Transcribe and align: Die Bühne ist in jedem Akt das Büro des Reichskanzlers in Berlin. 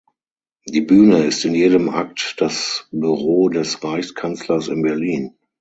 Die 0.67 0.81
Bühne 0.81 1.25
ist 1.25 1.45
in 1.45 1.53
jedem 1.53 1.87
Akt 1.89 2.37
das 2.39 2.87
Büro 2.91 3.49
des 3.49 3.83
Reichskanzlers 3.83 4.67
in 4.67 4.81
Berlin. 4.81 5.37